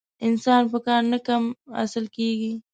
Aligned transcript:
انسان 0.27 0.61
په 0.71 0.77
کار 0.87 1.01
نه 1.13 1.19
کم 1.27 1.43
اصل 1.83 2.05
کېږي. 2.15 2.53